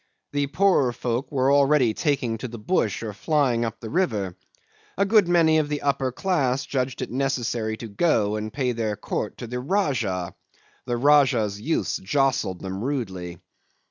The 0.33 0.47
poorer 0.47 0.93
folk 0.93 1.31
were 1.31 1.53
already 1.53 1.93
taking 1.93 2.39
to 2.39 2.47
the 2.47 2.57
bush 2.57 3.03
or 3.03 3.13
flying 3.13 3.63
up 3.63 3.79
the 3.79 3.89
river. 3.91 4.35
A 4.97 5.05
good 5.05 5.27
many 5.27 5.59
of 5.59 5.69
the 5.69 5.83
upper 5.83 6.11
class 6.11 6.65
judged 6.65 7.03
it 7.03 7.11
necessary 7.11 7.77
to 7.77 7.87
go 7.87 8.35
and 8.35 8.51
pay 8.51 8.71
their 8.71 8.95
court 8.95 9.37
to 9.37 9.45
the 9.45 9.59
Rajah. 9.59 10.33
The 10.87 10.97
Rajah's 10.97 11.61
youths 11.61 11.97
jostled 11.97 12.61
them 12.61 12.83
rudely. 12.83 13.37